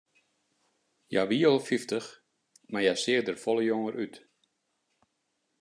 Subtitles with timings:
[1.11, 2.07] Hja wie al fyftich,
[2.71, 4.15] mar hja seach der folle jonger út.